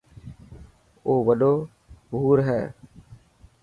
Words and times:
اي 1.05 1.13
وڏو 1.27 1.53
حور 2.17 2.37
هي. 2.47 2.61